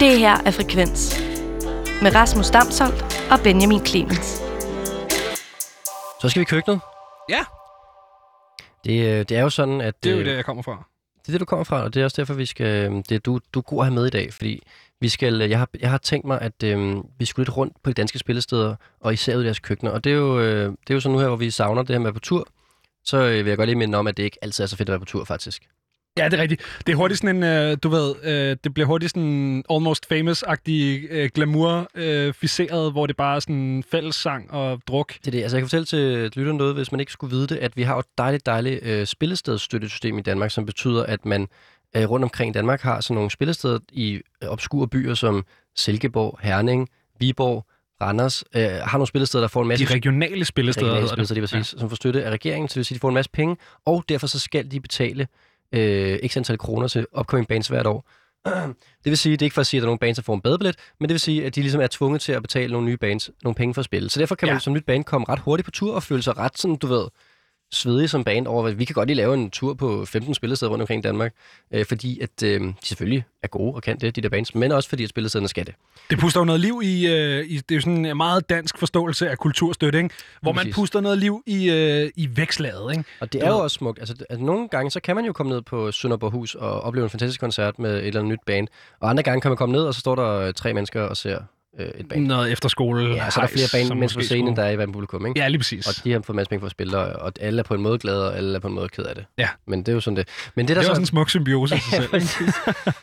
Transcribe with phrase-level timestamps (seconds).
[0.00, 1.20] Det her er Frekvens.
[2.02, 4.26] Med Rasmus Damsholdt og Benjamin Clemens.
[6.20, 6.80] Så skal vi i køkkenet.
[7.28, 7.44] Ja,
[8.84, 10.04] Det, øh, det er jo sådan, at...
[10.04, 10.84] det er jo øh, det, jeg kommer fra.
[11.20, 12.90] Det er det, du kommer fra, og det er også derfor, vi skal...
[12.92, 14.62] Det er, du, du er god at have med i dag, fordi
[15.00, 17.90] vi skal, jeg, har, jeg har tænkt mig, at øhm, vi skulle lidt rundt på
[17.90, 19.90] de danske spillesteder, og især ud i deres køkkener.
[19.92, 21.90] Og det er, jo, øh, det er jo så nu her, hvor vi savner det
[21.90, 22.48] her med at være på tur.
[23.04, 24.88] Så øh, vil jeg godt lige minde om, at det ikke altid er så fedt
[24.88, 25.62] at være på tur, faktisk.
[26.18, 26.62] Ja, det er rigtigt.
[26.86, 31.06] Det er hurtigt sådan en, øh, du ved, øh, det bliver hurtigt sådan almost famous-agtig
[31.10, 35.12] øh, glamour-ficeret, hvor det bare er sådan fællessang og druk.
[35.12, 35.42] Det er det.
[35.42, 37.82] Altså, jeg kan fortælle til lytterne noget, hvis man ikke skulle vide det, at vi
[37.82, 41.48] har et dejligt, dejligt øh, spillestedsstøttesystem i Danmark, som betyder, at man
[41.96, 45.44] øh, rundt omkring Danmark har sådan nogle spillesteder i øh, obskure byer som
[45.76, 46.88] Silkeborg, Herning,
[47.20, 47.66] Viborg,
[48.00, 51.28] Randers, øh, har nogle spillesteder, der får en masse De regionale spillesteder regionale hedder det.
[51.28, 51.78] spillesteder, lige præcis, ja.
[51.80, 54.04] som får støtte af regeringen, så det vil sige, de får en masse penge, og
[54.08, 55.26] derfor så skal de betale
[55.72, 58.08] øh, x antal kroner til upcoming bands hvert år.
[59.04, 60.22] Det vil sige, det er ikke for at sige, at der er nogle bands, der
[60.22, 62.72] får en badebillet, men det vil sige, at de ligesom er tvunget til at betale
[62.72, 64.10] nogle nye bands nogle penge for at spille.
[64.10, 64.58] Så derfor kan man Ja.
[64.60, 67.06] som nyt band komme ret hurtigt på tur og føle sig ret sådan, du ved,
[67.76, 70.70] svedig som band over, at vi kan godt lige lave en tur på 15 spillesteder
[70.72, 71.34] rundt omkring i Danmark,
[71.70, 74.72] øh, fordi at øh, de selvfølgelig er gode og kan det, de der bands, men
[74.72, 75.74] også fordi at spillestederne skal det.
[76.10, 78.78] Det puster jo noget liv i, øh, i det er jo sådan en meget dansk
[78.78, 80.14] forståelse af kulturstøtte, ikke?
[80.42, 80.74] hvor man Præcis.
[80.74, 82.92] puster noget liv i, øh, i vækslaget.
[82.92, 83.04] Ikke?
[83.20, 83.98] Og det er jo også smukt.
[83.98, 87.10] Altså, altså, nogle gange, så kan man jo komme ned på Sønderborghus og opleve en
[87.10, 88.68] fantastisk koncert med et eller andet nyt band.
[89.00, 91.38] Og andre gange kan man komme ned, og så står der tre mennesker og ser
[91.78, 92.26] øh, et band.
[92.26, 93.14] Noget efterskole.
[93.14, 95.40] Ja, så er der flere band mennesker på scenen, der er i hver publikum, ikke?
[95.40, 95.86] Ja, lige præcis.
[95.86, 97.74] Og de har fået en masse penge for at spille, og, og alle er på
[97.74, 99.24] en måde glade, og alle er på en måde ked af det.
[99.38, 99.48] Ja.
[99.66, 100.28] Men det er jo sådan det.
[100.54, 100.90] Men det, der det er så...
[100.90, 102.52] også en smuk symbiose i sig ja, selv.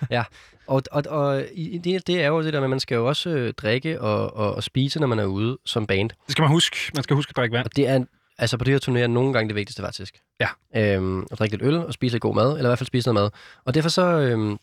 [0.09, 0.23] ja,
[0.67, 1.43] og, og, og
[1.83, 4.35] det, det er jo det der med, at man skal jo også øh, drikke og,
[4.35, 6.09] og, og spise, når man er ude som band.
[6.09, 6.77] Det skal man huske.
[6.95, 7.65] Man skal huske at drikke vand.
[7.65, 8.03] Og det er,
[8.37, 10.15] altså på det her turné er nogle gange det vigtigste faktisk.
[10.39, 10.47] Ja.
[10.75, 13.13] Øhm, at drikke lidt øl og spise lidt god mad, eller i hvert fald spise
[13.13, 13.29] noget mad.
[13.65, 14.57] Og derfor så, øhm,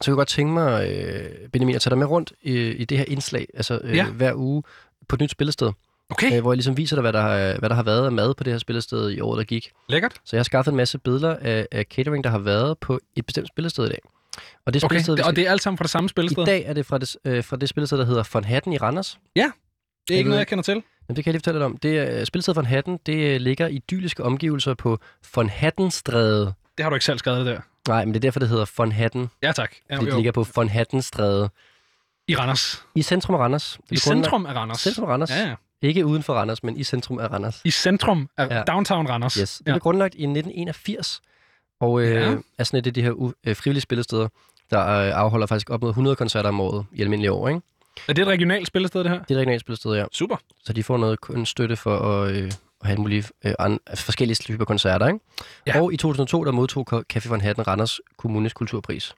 [0.00, 2.84] så kunne jeg godt tænke mig, øh, Benjamin, at tage dig med rundt i, i
[2.84, 4.06] det her indslag, altså øh, Ja.
[4.10, 4.62] hver uge
[5.08, 5.72] på et nyt spillested,
[6.10, 8.12] Okay, øh, hvor jeg ligesom viser dig, hvad der, har, hvad der har været af
[8.12, 9.70] mad på det her spillested i året, der gik.
[9.88, 10.12] lækkert.
[10.24, 13.26] Så jeg har skaffet en masse billeder af, af catering, der har været på et
[13.26, 13.98] bestemt spillested i dag.
[14.66, 16.44] Og det Okay, spillested, det, og det er alt sammen fra det samme I spillested?
[16.46, 19.18] dag er det fra det, øh, fra det spillested, der hedder Von Hatten i Randers.
[19.36, 19.50] Det er
[20.10, 20.72] Jeg ikke noget, jeg kender til.
[21.08, 21.76] Jamen, det kan jeg lige fortælle dig om.
[21.76, 24.98] Det er, spillestedet Von Hatten, det øh, ligger i idylliske omgivelser på
[25.34, 26.52] Von Hattenstræde.
[26.78, 27.60] Det har du ikke selv skrevet der.
[27.88, 29.30] Nej, men det er derfor, det hedder Von Hatten.
[29.42, 29.72] Ja, tak.
[29.90, 31.50] Ja, Fordi det ligger på Von Hattenstræde.
[32.28, 32.84] I Randers.
[32.94, 33.78] I centrum af Randers.
[33.90, 34.80] I centrum af Randers.
[34.80, 35.30] Centrum af Randers.
[35.30, 35.54] Ja, ja.
[35.82, 37.60] Ikke uden for Randers, men i centrum af Randers.
[37.64, 38.62] I centrum af Ja.
[38.62, 39.34] downtown Randers.
[39.34, 39.58] Yes.
[39.58, 39.72] Det Ja.
[39.72, 41.20] blev grundlagt i 1981.
[41.80, 42.36] Og øh, Ja.
[42.58, 44.28] er sådan et af de her u- øh, frivillige spillesteder,
[44.70, 47.48] der øh, afholder faktisk op mod 100 koncerter om året i almindelige år.
[47.48, 47.60] Ikke?
[48.08, 49.18] Er det et regionalt spillested, det her?
[49.18, 50.04] Det er et regionalt spillested, ja.
[50.12, 50.36] Super.
[50.64, 53.78] Så de får noget kun støtte for at, øh, at have en mulig, øh, an,
[53.86, 55.06] altså forskellige typer koncerter.
[55.06, 55.18] Ikke?
[55.66, 55.80] Ja.
[55.80, 59.14] Og i 2002, der modtog Café von Hatten Randers Kommunes Kulturpris.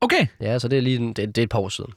[0.00, 1.90] Okay, Ja, så det er lige en, det, det er et par år siden.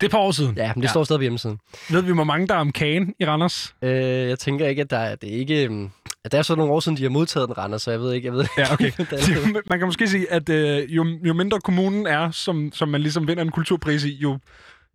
[0.00, 0.56] det er et par år siden.
[0.56, 0.90] Ja, men det Ja.
[0.92, 1.58] står stadig på hjemmesiden.
[1.90, 3.74] Ved vi, hvor mange der er om kagen i Randers?
[3.82, 3.90] Øh,
[4.28, 5.64] jeg tænker ikke, at der er, det er ikke...
[5.64, 5.90] øhm,
[6.24, 8.12] At der er så nogle år siden, de har modtaget den Randers, så jeg ved
[8.12, 8.84] ikke, jeg ved Ja, okay.
[9.28, 9.62] ikke.
[9.70, 13.28] Man kan måske sige, at øh, jo, jo mindre kommunen er, som, som man ligesom
[13.28, 14.38] vinder en kulturpris i, jo,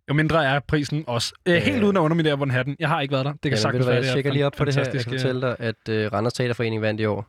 [0.08, 1.32] jo mindre er prisen også.
[1.46, 1.84] Øh, helt Øh.
[1.84, 2.76] uden at underminere Von Hatten.
[2.78, 3.32] Jeg har ikke været der.
[3.32, 4.84] Det kan ved sagtens være, jeg er tjekker lige op på det her.
[4.94, 7.26] Jeg kan fortælle dig, at øh, Randers Teaterforening vandt i år.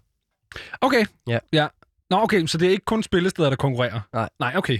[0.81, 1.06] Okay.
[1.28, 1.40] Ja.
[1.53, 1.68] ja.
[2.09, 4.00] Nå, okay, så det er ikke kun spillesteder, der konkurrerer?
[4.13, 4.30] Nej.
[4.40, 4.80] Nej, okay.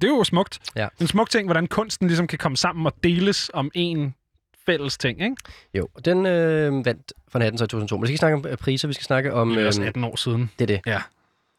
[0.00, 0.58] Det er jo smukt.
[0.76, 0.88] Ja.
[1.00, 4.14] En smuk ting, hvordan kunsten ligesom kan komme sammen og deles om en
[4.66, 5.36] fælles ting, ikke?
[5.74, 7.96] Jo, den øh, vandt Hatten så i 2002.
[7.96, 9.48] Men vi skal ikke snakke om øh, priser, vi skal snakke om...
[9.48, 10.50] Det er Øh, også 18 år siden.
[10.58, 10.80] det er det.
[10.86, 11.00] Ja.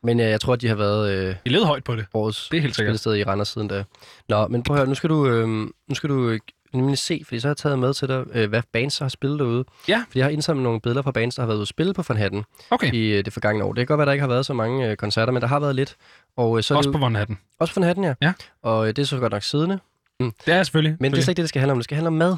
[0.03, 2.05] Men øh, jeg tror, at de har været øh, I levede højt på det.
[2.13, 2.87] årets Det er helt sikkert.
[2.99, 3.83] spillested i Randers siden da.
[4.29, 6.39] Nå, men prøv at høre, nu skal du, øh, nu skal du øh,
[6.73, 9.39] nemlig se, fordi så har jeg taget med til dig, øh, hvad bands har spillet
[9.39, 9.65] derude.
[9.87, 10.03] Ja.
[10.07, 12.03] Fordi jeg har indsamlet nogle billeder fra bands, der har været ude at spille på
[12.09, 12.93] Van Hatten Okay.
[12.93, 13.73] i øh, det forgangne år.
[13.73, 15.59] Det kan godt være, der ikke har været så mange øh, koncerter, men der har
[15.59, 15.95] været lidt.
[16.37, 17.39] Og øh, så Også det på Von Hatten.
[17.59, 18.13] også på Van Hatten, ja.
[18.21, 18.33] Ja.
[18.63, 19.79] Og øh, det er så godt nok siddende.
[20.19, 20.97] Det er selvfølgelig.
[20.99, 21.77] Men det er slet ikke det, det skal handle om.
[21.77, 22.37] Det skal handle om mad.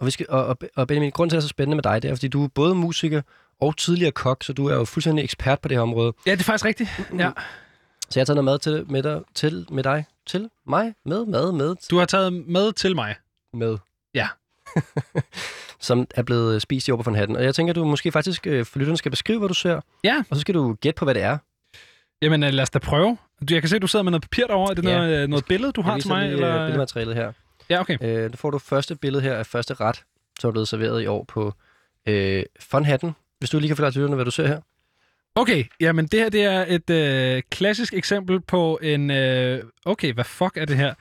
[0.00, 1.82] Og, vi skal, og, og, og Benjamin, grund til, at det er så spændende med
[1.82, 3.22] dig, det er, fordi du er både musiker
[3.60, 6.12] og tidligere kok, så du er jo fuldstændig ekspert på det her område.
[6.26, 6.90] Ja, det er faktisk rigtigt.
[7.18, 7.30] Ja.
[8.10, 11.26] Så jeg har taget noget mad til, med, dig, til, med dig, til mig, med,
[11.26, 13.14] mad, med, Du har taget med til mig.
[13.54, 13.78] med.
[14.14, 14.28] Ja.
[15.80, 17.36] som er blevet spist i Van Hatten.
[17.36, 19.80] Og jeg tænker, at du måske faktisk øh, for lytterne skal beskrive, hvad du ser.
[20.04, 20.22] Ja.
[20.30, 21.38] Og så skal du gætte på, hvad det er.
[22.22, 23.18] Jamen, øh, lad os da prøve.
[23.50, 24.70] Jeg kan se, at du sidder med noget papir derovre.
[24.70, 24.96] Er det Ja.
[24.98, 26.22] noget, øh, noget billede, du har til mig?
[26.22, 26.64] lige, Eller?
[26.66, 27.32] billedmaterialet her.
[27.70, 27.98] Ja, okay.
[28.02, 30.02] Øh, nu får du første billede her af første ret,
[30.40, 31.54] som er blevet serveret i år på
[32.08, 32.42] øh,
[32.72, 33.12] Von Hatten.
[33.40, 34.60] Hvis du lige kan forklare til lytterne, hvad du ser her.
[35.34, 39.10] Okay, jamen det her det er et øh, klassisk eksempel på en...
[39.10, 40.94] Øh, okay, hvad fuck er det her?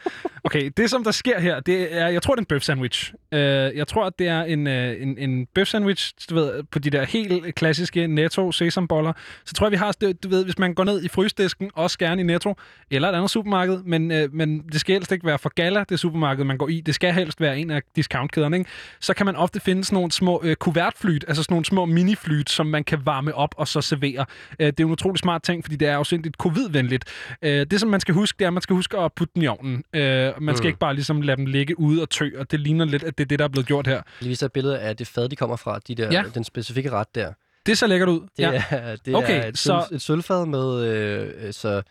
[0.44, 3.14] Okay, det som der sker her, det er, jeg tror, det er en bøf sandwich.
[3.32, 6.80] Uh, jeg tror, at det er en, uh, en, en bøf sandwich, du ved, på
[6.80, 9.14] de der helt klassiske Netto sesamboller.
[9.46, 9.92] Så tror jeg, vi har,
[10.24, 12.56] du ved, hvis man går ned i frysdisken, også gerne i Netto,
[12.92, 16.00] eller et andet supermarked, men, uh, men det skal helst ikke være for gala, det
[16.00, 16.82] supermarked, man går i.
[16.82, 18.70] Det skal helst være en af discountkæderne, ikke?
[19.00, 22.50] Så kan man ofte finde sådan nogle små uh, kuvertflyt, altså sådan nogle små miniflyt,
[22.50, 24.26] som man kan varme op og så servere.
[24.52, 27.06] Uh, det er jo en utrolig smart ting, fordi det er jo sindssygt covid-venligt.
[27.46, 29.44] Uh, det, som man skal huske, det er, at man skal huske at putte den
[29.44, 29.84] i ovnen.
[29.94, 30.68] Uh, man skal Mm.
[30.68, 33.24] ikke bare ligesom lade dem ligge ude og tø, og det ligner lidt, at det
[33.24, 34.02] er det, der er blevet gjort her.
[34.20, 36.24] Lige vise et billede af det fad, de kommer fra, de der, Ja.
[36.34, 37.34] den specifikke ret der.
[37.66, 38.20] Det ser lækkert ud.
[38.22, 38.64] Det, ja.
[38.70, 41.82] er, det Okay, er et, så- sølv, et sølvfad med øh, øh, så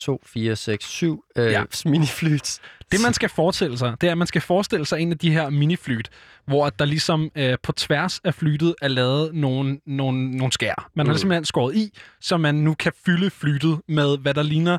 [0.00, 1.62] 2, 4, 6, 7 øh, Ja.
[1.90, 2.60] miniflyts.
[2.92, 5.30] Det, man skal forestille sig, det er, at man skal forestille sig en af de
[5.32, 6.08] her miniflyt,
[6.46, 10.90] hvor at der ligesom øh, på tværs af flytet er lavet nogle, nogle, nogle skær.
[10.94, 11.18] Man har Mm.
[11.18, 11.90] simpelthen skåret i,
[12.20, 14.78] så man nu kan fylde flytet med, hvad der ligner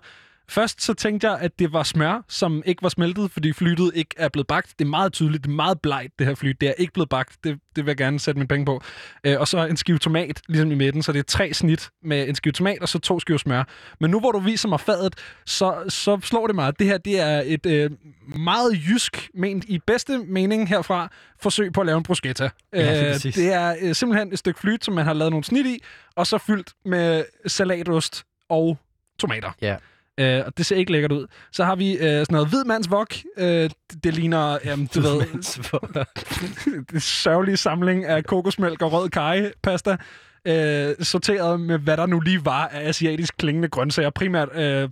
[0.53, 4.15] Først så tænkte jeg, at det var smør, som ikke var smeltet, fordi flytet ikke
[4.17, 4.79] er blevet bagt.
[4.79, 6.61] Det er meget tydeligt, det er meget blegt, det her flyt.
[6.61, 8.81] Det er ikke blevet bagt, det, det vil jeg gerne sætte mine penge på.
[9.23, 12.27] Øh, og så en skive tomat, ligesom i midten, så det er tre snit med
[12.29, 13.63] en skive tomat, og så to skiver smør.
[13.99, 15.15] Men nu hvor du viser mig fadet,
[15.45, 17.91] så, så slår det mig, at det her det er et øh,
[18.35, 21.09] meget jysk, ment i bedste mening herfra,
[21.41, 22.49] forsøg på at lave en bruschetta.
[22.73, 25.65] Ja, Øh, det er øh, simpelthen et stykke flyt, som man har lavet nogle snit
[25.65, 25.79] i,
[26.15, 28.77] og så fyldt med salatost og
[29.19, 29.51] tomater.
[29.61, 29.75] Ja.
[30.19, 31.27] Øh, og det ser ikke lækkert ud.
[31.51, 33.15] Så har vi øh, sådan noget hvidmandsvok.
[33.37, 33.73] Øh, det,
[34.03, 35.21] det ligner, jamen, du ved,
[36.93, 39.97] en sørgelig samling af kokosmælk og rød karry-pasta.
[40.47, 44.09] Øh, sorteret med, hvad der nu lige var af asiatisk klingende grøntsager.
[44.09, 44.89] Primært øh,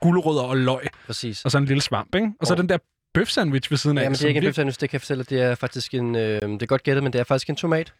[0.00, 0.86] gulerødder og løg.
[1.06, 1.44] Præcis.
[1.44, 2.32] Og så en lille svamp, ikke?
[2.40, 2.78] Og så Og- den der
[3.18, 4.02] bøf-sandwich ved siden af.
[4.02, 6.16] Jamen, det er ikke en bøf sandwich, det kan jeg fortælle, det er faktisk en,
[6.16, 7.92] øh, det er godt gættet, men det er faktisk en tomat,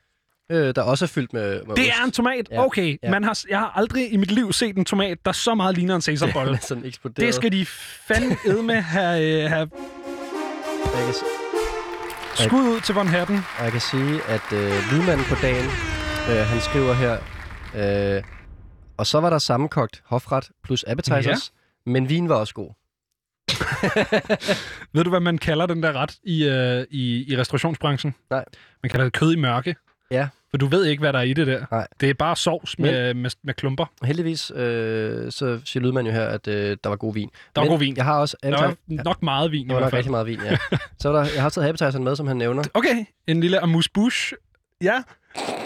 [0.52, 2.00] øh, der også er fyldt med, med Det ost.
[2.00, 2.49] er en tomat?
[2.50, 2.64] Ja.
[2.66, 2.99] Okay.
[3.02, 3.10] Ja.
[3.10, 5.94] Man har, jeg har aldrig i mit liv set en tomat, der så meget ligner
[5.94, 6.58] en sesambolle.
[6.69, 7.26] Sådan eksploderet.
[7.26, 7.66] det skal de
[8.06, 9.70] fandme med have, øh, have
[10.94, 11.04] Jeg
[12.38, 13.37] kan, skud ud til Von Hatten.
[13.58, 15.64] og jeg kan sige, at øh, lydmanden på dagen,
[16.31, 17.19] øh, han skriver her,
[18.16, 18.22] øh,
[18.96, 21.52] og så var der sammenkogt hofret plus appetizers,
[21.87, 22.70] men vin var også god.
[24.94, 28.14] Ved du, hvad man kalder den der ret i, øh, i, i restaurationsbranchen?
[28.31, 28.44] Nej.
[28.82, 29.76] Man kalder det kød i mørke.
[30.12, 30.29] Ja.
[30.50, 31.64] For du ved ikke, hvad der er i det der.
[31.70, 31.87] Nej.
[32.00, 33.85] Det er bare sovs med, med, med klumper.
[34.05, 37.29] Heldigvis, øh, så siger lydmanden jo her, at øh, der var god vin.
[37.29, 37.97] Der var Men god vin.
[37.97, 39.99] Jeg har også Der var nok meget vin i Der var hvert nok fald.
[39.99, 40.56] rigtig meget vin, ja.
[40.99, 42.62] så var der, jeg har taget appetizeren med, som han nævner.
[42.75, 44.37] Okay, en lille amuse-bouche.
[44.82, 45.03] Ja,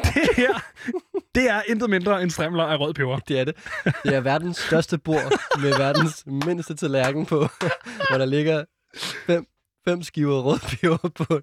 [0.05, 0.65] det her,
[1.35, 3.19] det er intet mindre end strimler af rød peber.
[3.19, 3.55] Det er det.
[4.05, 7.39] Det er verdens største bord med verdens mindste tallerken på,
[8.09, 8.65] hvor der ligger
[9.27, 9.47] fem,
[9.89, 11.41] fem skiver rød peber på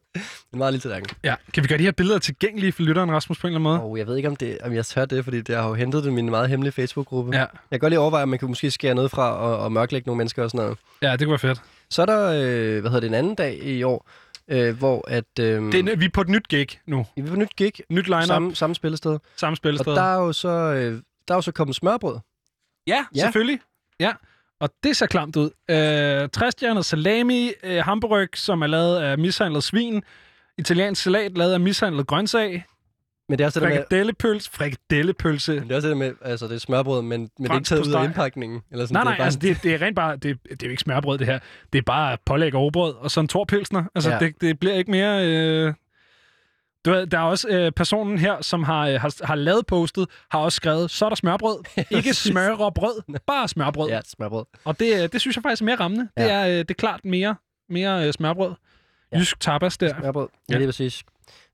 [0.54, 1.10] en meget lille tallerken.
[1.24, 3.82] Ja, kan vi gøre de her billeder tilgængelige for lytteren, Rasmus, på en eller anden
[3.82, 3.92] måde?
[3.92, 6.04] Og jeg ved ikke, om, det, om jeg tør det, fordi det har jo hentet
[6.04, 7.32] det i min meget hemmelige Facebook-gruppe.
[7.34, 9.72] Ja, Jeg kan godt lige overveje, om man kan måske skære noget fra og, og
[9.72, 10.78] mørklægge nogle mennesker og sådan noget.
[11.02, 11.62] ja det kunne være fedt.
[11.90, 14.10] Så er der, øh, hvad hedder det, en anden dag i år,
[14.48, 17.06] øh, hvor at, øh, Det er, vi er på et nyt gig nu.
[17.16, 19.20] vi er på nyt gig, Nyt line-up, samme, samme, samme spillested.
[19.36, 19.88] samme spillested.
[19.92, 22.18] Og der er jo så, øh, der er jo så kommet smørbrød.
[22.88, 23.20] Ja, Ja.
[23.22, 23.60] selvfølgelig.
[24.00, 24.12] Ja,
[24.60, 25.50] og det ser klamt ud.
[25.70, 30.04] Øh, Træstjernet salami, øh, hamburg, som er lavet af mishandlet svin,
[30.58, 32.66] italiensk salat lavet af mishandlet grøntsag,
[33.30, 35.54] Men det er også det der med, frikadellepølse, frikadellepølse.
[35.54, 37.54] men det er også det der med, altså det er smørbrød, men, men det er
[37.56, 38.62] ikke taget ud af indpakningen.
[38.72, 40.64] Eller sådan, Nej, det er nej, bare altså det, det er rent bare, det, det
[40.64, 41.40] er jo ikke smørbrød det her.
[41.74, 43.84] Det er bare pålæg og brød og sådan torpilsner.
[43.96, 44.20] Altså Ja.
[44.20, 45.28] det, det bliver ikke mere...
[45.28, 45.74] Øh...
[46.86, 50.08] Du ved, der er også øh, personen her, som har, øh, har, har lavet postet,
[50.32, 51.64] har også skrevet, så er der smørbrød.
[51.98, 53.90] ikke smør og brød, bare smørbrød.
[53.90, 54.46] Ja, smørbrød.
[54.66, 56.10] Og det, øh, det synes jeg faktisk er mere rammende.
[56.18, 56.24] Ja.
[56.24, 57.36] Det, er, øh, det er klart mere,
[57.70, 58.54] mere øh, smørbrød.
[59.14, 59.20] Ja.
[59.20, 59.94] Jysk tapas der.
[60.00, 61.04] Smørbrød, ja, lige præcis.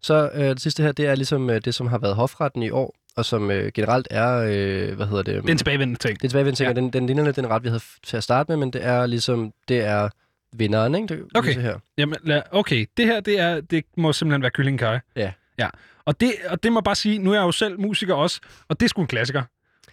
[0.02, 2.70] Så øh, det sidste her, det er ligesom øh, det, som har været hofretten i
[2.70, 5.36] år, og som øh, generelt er, øh, hvad hedder det?
[5.44, 6.20] Det er en tilbagevendende ting.
[6.22, 6.70] Det er tilbagevendende ting, Ja.
[6.70, 8.86] og den, den ligner lidt den ret, vi havde til at starte med, men det
[8.86, 10.10] er ligesom, det er
[10.52, 11.08] vinderen, ikke?
[11.08, 11.54] Det, Okay.
[11.56, 11.78] det her.
[11.98, 15.00] Jamen, lad, okay, det her, det, er, det må simpelthen være kyllingekaj.
[15.16, 15.32] Ja.
[15.58, 15.70] Ja.
[16.06, 18.40] Og det, og det må jeg bare sige, nu er jeg jo selv musiker også,
[18.68, 19.44] og det er sgu en klassiker.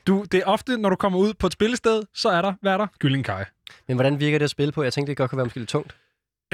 [0.07, 2.73] Du, det er ofte, når du kommer ud på et spillested, så er der, hvad
[2.73, 2.87] er der?
[3.01, 3.45] Kyllingekaj.
[3.89, 4.83] Men hvordan virker det at spille på?
[4.83, 5.97] Jeg tænkte, det godt kunne være måske lidt tungt.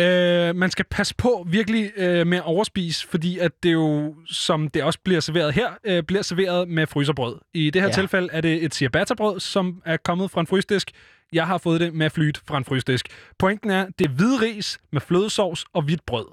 [0.01, 4.69] Øh, man skal passe på virkelig øh, med at overspise, fordi at det jo, som
[4.69, 7.37] det også bliver serveret her, øh, bliver serveret med fryserbrød.
[7.55, 7.95] I det her ja.
[7.95, 10.91] Tilfælde er det et ciabatta-brød, som er kommet fra en frysdisk.
[11.33, 13.09] Jeg har fået det med flyt fra en frysdisk.
[13.39, 16.27] Pointen er, det er hvid ris med flødesovs og hvidt brød.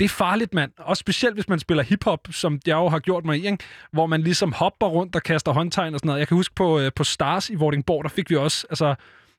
[0.00, 0.72] Det er farligt, mand.
[0.78, 3.64] Også specielt, hvis man spiller hiphop, som jeg jo har gjort mig i, ikke?
[3.92, 6.20] hvor man ligesom hopper rundt og kaster håndtegn og sådan noget.
[6.20, 8.94] Jeg kan huske på, øh, på Stars i Vordingborg, der fik vi også altså,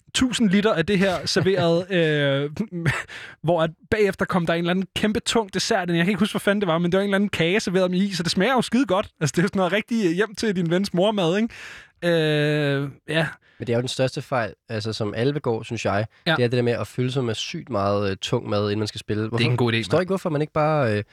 [0.08, 2.52] 1000 liter af det her serveret, øh,
[3.44, 5.90] hvor at bagefter kom der en eller anden kæmpe tung dessert.
[5.90, 7.60] Jeg kan ikke huske, hvad fanden det var, men det var en eller anden kage
[7.60, 9.10] serveret med is, så det smager jo skide godt.
[9.22, 11.54] Altså, det er sådan noget rigtig hjem til din vens mormad, ikke?
[12.04, 13.28] Øh, ja,
[13.60, 16.06] Men det er jo den største fejl, altså som alle begår, synes jeg.
[16.28, 16.36] Ja.
[16.36, 18.80] Det er det der med at fylde sig med sygt meget øh, tung mad, inden
[18.80, 19.22] man skal spille.
[19.22, 19.76] Hvorfor, det er en god idé.
[19.76, 21.04] Jeg forstår ikke, hvorfor man ikke bare øh,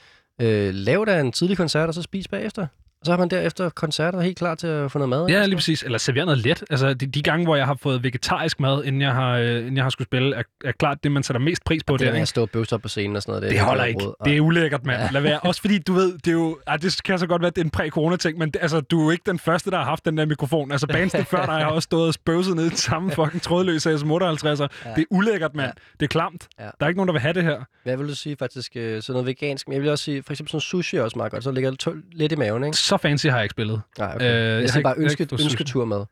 [0.40, 2.66] øh, laver der en tidlig koncert, og så spiser bagefter.
[3.04, 5.26] Og så har man derefter koncerter helt klar til at få noget mad.
[5.28, 5.82] Ja, lige præcis.
[5.82, 6.64] Eller servere noget let.
[6.70, 9.76] Altså, de, de gange, hvor jeg har fået vegetarisk mad, inden jeg har, øh, inden
[9.76, 11.92] jeg har skulle spille, er, er klart det, man sætter mest pris på.
[11.92, 12.22] Det der, der med ikke?
[12.22, 13.50] at stå og op på scenen og sådan noget.
[13.50, 14.04] Det holder er ikke.
[14.04, 14.14] råd.
[14.24, 15.12] Det er ulækkert, mand.
[15.12, 15.40] Lad være.
[15.40, 16.58] Også fordi, du ved, det er jo...
[16.66, 19.00] Ej, det kan så godt være, at det er en præ-corona-ting, men det, altså, du
[19.00, 20.72] er jo ikke den første, der har haft den der mikrofon.
[20.72, 23.94] Altså, bandsene før dig har også stået og spøvset ned i den samme fucking trådløse
[23.94, 23.98] SM58'er.
[24.44, 24.56] Ja.
[24.56, 25.66] Det er ulækkert, mand.
[25.66, 25.72] Ja.
[26.00, 26.48] Det er klamt.
[26.58, 26.64] Ja.
[26.64, 27.64] Der er ikke nogen, der vil have det her.
[27.82, 28.72] Hvad vil du sige faktisk?
[28.76, 29.68] øh, Sådan noget vegansk.
[29.68, 31.44] Men jeg vil også sige, for eksempel sådan sushi er også meget godt.
[31.44, 32.76] Så ligger det lidt i maven, ikke?
[32.98, 33.80] Så fancy har jeg ikke spillet.
[33.98, 34.24] Nej, okay.
[34.24, 36.04] Øh, jeg jeg har bare ønske, ønsketur med.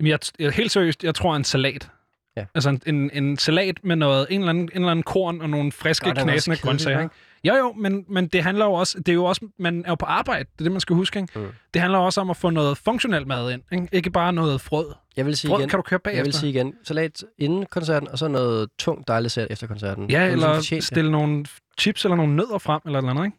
[0.00, 1.90] Men jeg, jeg, helt seriøst, jeg tror en salat.
[2.36, 2.44] Ja.
[2.54, 5.50] Altså en, en, en salat med noget, en eller anden, en eller anden korn og
[5.50, 7.00] nogle friske, Godt, knasende grøntsager.
[7.00, 7.14] Ikke?
[7.44, 9.94] Jo, jo, men, men det handler jo også, det er jo også, man er jo
[9.94, 11.18] på arbejde, det er det, man skal huske.
[11.20, 11.38] Ikke?
[11.38, 11.46] Mm.
[11.74, 14.94] Det handler også om at få noget funktionelt mad ind, ikke, ikke bare noget frød.
[15.16, 16.18] Jeg vil sige Brød igen, kan du købe bagefter.
[16.18, 20.10] jeg vil sige igen, salat inden koncerten, og så noget tungt dejligt salat efter koncerten.
[20.10, 21.46] Ja, eller fortjent stille nogle
[21.80, 23.38] chips eller nogle nødder frem, eller noget andet, ikke?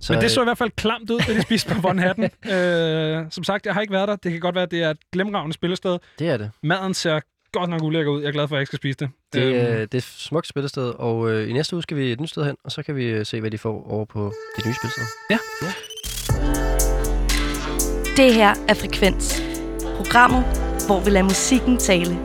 [0.00, 1.98] Så, Men det øh, så i hvert fald klamt ud, da de spiste på Von
[1.98, 2.24] Hatten.
[2.54, 4.16] øh, som sagt, jeg har ikke været der.
[4.16, 5.98] Det kan godt være, at det er et glemragende spillested.
[6.18, 6.50] det er det.
[6.62, 7.20] Maden ser
[7.52, 8.20] godt nok ulækker ud.
[8.20, 9.08] Jeg er glad for, at jeg ikke skal spise det.
[9.32, 12.12] Det, Øhm, øh, det er et smukt spillested, og øh, i næste uge skal vi
[12.12, 14.32] et nyt sted hen, og så kan vi øh, se, hvad de får over på
[14.56, 15.04] det nye spillested.
[18.16, 19.42] Det her er Frekvens.
[19.96, 20.44] Programmet,
[20.86, 22.18] hvor vi lader musikken tale.